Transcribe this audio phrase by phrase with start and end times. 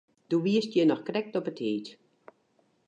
[0.29, 1.85] Do wiest hjir noch krekt op 'e tiid.